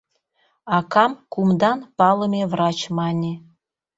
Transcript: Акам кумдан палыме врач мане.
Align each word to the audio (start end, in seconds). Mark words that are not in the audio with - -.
Акам 0.77 1.11
кумдан 1.33 1.79
палыме 1.97 2.43
врач 2.51 2.79
мане. 2.97 3.33